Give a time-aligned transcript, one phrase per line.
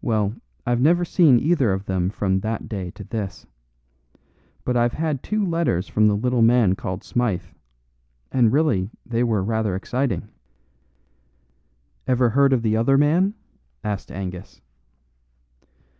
[0.00, 0.34] "Well,
[0.66, 3.46] I've never seen either of them from that day to this.
[4.64, 7.44] But I've had two letters from the little man called Smythe,
[8.32, 10.26] and really they were rather exciting."
[12.08, 13.34] "Ever heard of the other man?"
[13.84, 14.60] asked Angus.